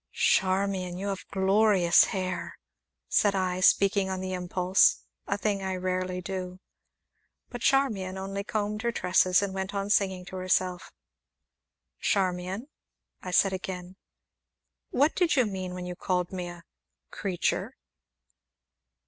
[0.13, 2.57] "Charmian, you have glorious hair!"
[3.07, 6.59] said I, speaking on the impulse a thing I rarely do.
[7.51, 10.91] But Charmian only combed her tresses, and went on singing to herself.
[11.99, 12.67] "Charmian,"
[13.29, 13.95] said I again,
[14.89, 16.63] "what did you mean when you called me a
[17.11, 17.75] creature?"